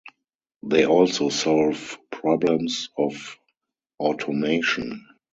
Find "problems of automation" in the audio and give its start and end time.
2.09-5.05